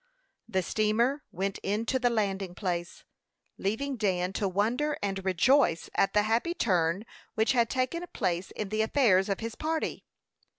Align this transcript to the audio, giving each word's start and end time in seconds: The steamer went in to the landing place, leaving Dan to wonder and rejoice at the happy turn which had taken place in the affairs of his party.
The 0.49 0.63
steamer 0.63 1.21
went 1.31 1.59
in 1.61 1.85
to 1.85 1.99
the 1.99 2.09
landing 2.09 2.55
place, 2.55 3.03
leaving 3.59 3.97
Dan 3.97 4.33
to 4.33 4.47
wonder 4.49 4.97
and 5.03 5.23
rejoice 5.23 5.91
at 5.93 6.13
the 6.15 6.23
happy 6.23 6.55
turn 6.55 7.05
which 7.35 7.51
had 7.51 7.69
taken 7.69 8.03
place 8.11 8.49
in 8.55 8.69
the 8.69 8.81
affairs 8.81 9.29
of 9.29 9.41
his 9.41 9.53
party. 9.53 10.03